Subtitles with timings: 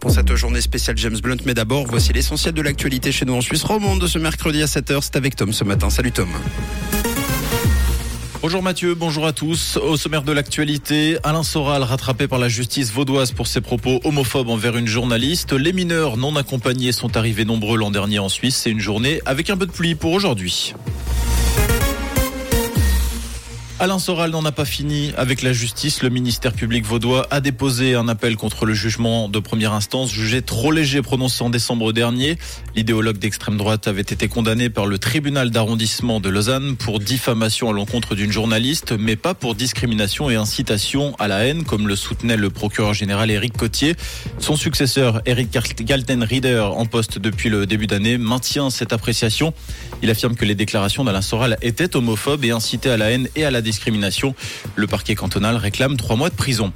[0.00, 1.36] pour cette journée spéciale James Blunt.
[1.44, 4.64] Mais d'abord, voici l'essentiel de l'actualité chez nous en Suisse romande de ce mercredi à
[4.64, 5.00] 7h.
[5.02, 5.90] C'est avec Tom ce matin.
[5.90, 6.28] Salut Tom.
[8.40, 9.76] Bonjour Mathieu, bonjour à tous.
[9.76, 14.48] Au sommaire de l'actualité, Alain Soral rattrapé par la justice vaudoise pour ses propos homophobes
[14.48, 15.52] envers une journaliste.
[15.52, 18.56] Les mineurs non accompagnés sont arrivés nombreux l'an dernier en Suisse.
[18.56, 20.74] C'est une journée avec un peu de pluie pour aujourd'hui.
[23.80, 26.04] Alain Soral n'en a pas fini avec la justice.
[26.04, 30.42] Le ministère public vaudois a déposé un appel contre le jugement de première instance jugé
[30.42, 32.38] trop léger prononcé en décembre dernier.
[32.76, 37.72] L'idéologue d'extrême droite avait été condamné par le tribunal d'arrondissement de Lausanne pour diffamation à
[37.72, 42.36] l'encontre d'une journaliste, mais pas pour discrimination et incitation à la haine, comme le soutenait
[42.36, 43.96] le procureur général Éric Cotier.
[44.38, 49.52] Son successeur, Éric Galten-Rieder, en poste depuis le début d'année, maintient cette appréciation.
[50.00, 53.44] Il affirme que les déclarations d'Alain Soral étaient homophobes et incitaient à la haine et
[53.44, 54.36] à la discrimination.
[54.76, 56.72] Le parquet cantonal réclame trois mois de prison.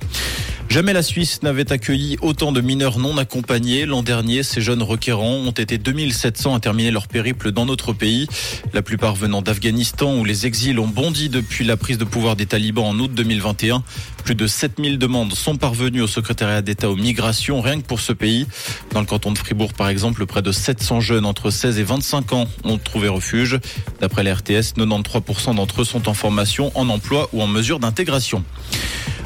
[0.69, 3.87] Jamais la Suisse n'avait accueilli autant de mineurs non accompagnés.
[3.87, 8.29] L'an dernier, ces jeunes requérants ont été 2700 à terminer leur périple dans notre pays.
[8.75, 12.45] La plupart venant d'Afghanistan où les exils ont bondi depuis la prise de pouvoir des
[12.45, 13.83] talibans en août 2021.
[14.25, 18.13] Plus de 7000 demandes sont parvenues au secrétariat d'État aux migrations, rien que pour ce
[18.13, 18.47] pays.
[18.93, 22.35] Dans le canton de Fribourg, par exemple, près de 700 jeunes entre 16 et 25
[22.35, 23.59] ans ont trouvé refuge.
[24.03, 28.45] D'après la RTS, 93% d'entre eux sont en formation, en emploi ou en mesure d'intégration.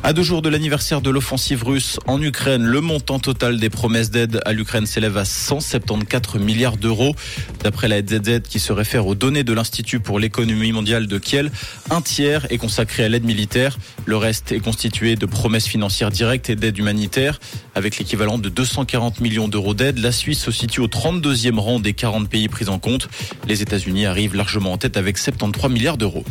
[0.04, 4.10] À deux jours de l'anniversaire de l'offensive russe en Ukraine, le montant total des promesses
[4.10, 7.14] d'aide à l'Ukraine s'élève à 174 milliards d'euros.
[7.62, 11.52] D'après la ZZ qui se réfère aux données de l'Institut pour l'économie mondiale de Kiel,
[11.90, 13.78] un tiers est consacré à l'aide militaire.
[14.04, 17.38] Le reste est constitué de promesses financières directes et d'aide humanitaire.
[17.76, 21.92] Avec l'équivalent de 240 millions d'euros d'aide, la Suisse se situe au 32e rang des
[21.92, 23.08] 40 pays pris en compte.
[23.46, 26.24] Les États-Unis arrivent largement en tête avec 73 milliards d'euros.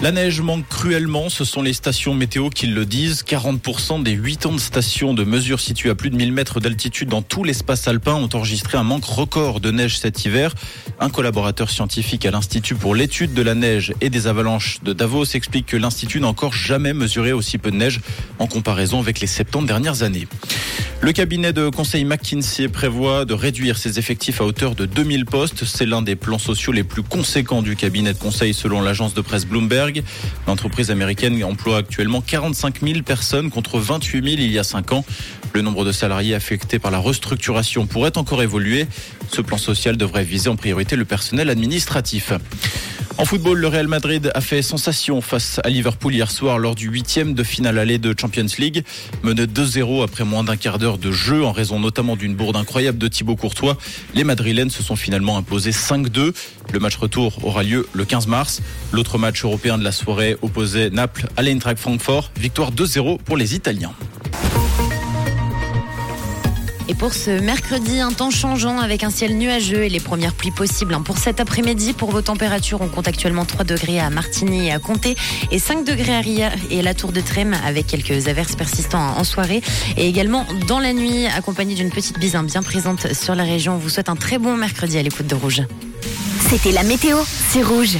[0.00, 3.24] La neige manque cruellement, ce sont les stations météo qui le disent.
[3.24, 7.08] 40% des 8 ans de stations de mesure situées à plus de 1000 mètres d'altitude
[7.08, 10.54] dans tout l'espace alpin ont enregistré un manque record de neige cet hiver.
[11.00, 15.24] Un collaborateur scientifique à l'Institut pour l'étude de la neige et des avalanches de Davos
[15.24, 18.00] explique que l'Institut n'a encore jamais mesuré aussi peu de neige
[18.38, 20.28] en comparaison avec les 70 dernières années.
[21.00, 25.64] Le cabinet de conseil McKinsey prévoit de réduire ses effectifs à hauteur de 2000 postes.
[25.64, 29.20] C'est l'un des plans sociaux les plus conséquents du cabinet de conseil selon l'agence de
[29.20, 30.02] presse Bloomberg.
[30.48, 35.04] L'entreprise américaine emploie actuellement 45 000 personnes contre 28 000 il y a 5 ans.
[35.52, 38.86] Le nombre de salariés affectés par la restructuration pourrait encore évoluer.
[39.30, 42.32] Ce plan social devrait viser en priorité le personnel administratif.
[43.18, 46.88] En football, le Real Madrid a fait sensation face à Liverpool hier soir lors du
[46.88, 48.84] huitième de finale allée de Champions League.
[49.24, 52.96] Mené 2-0 après moins d'un quart d'heure de jeu en raison notamment d'une bourde incroyable
[52.96, 53.76] de Thibaut Courtois.
[54.14, 56.32] Les Madrilènes se sont finalement imposés 5-2.
[56.72, 58.62] Le match retour aura lieu le 15 mars.
[58.92, 62.30] L'autre match européen de la soirée opposait Naples à l'Eintracht Francfort.
[62.36, 63.94] Victoire 2-0 pour les Italiens.
[66.90, 70.50] Et pour ce mercredi, un temps changeant avec un ciel nuageux et les premières pluies
[70.50, 70.94] possibles.
[70.94, 71.02] Hein.
[71.02, 74.78] Pour cet après-midi, pour vos températures, on compte actuellement 3 degrés à Martigny et à
[74.78, 75.14] Comté
[75.50, 79.24] et 5 degrés à Ria et la Tour de Trême avec quelques averses persistantes en
[79.24, 79.60] soirée.
[79.98, 83.74] Et également dans la nuit, accompagné d'une petite bise hein, bien présente sur la région.
[83.74, 85.62] On vous souhaite un très bon mercredi à l'écoute de Rouge.
[86.48, 87.18] C'était la météo,
[87.50, 87.96] c'est Rouge.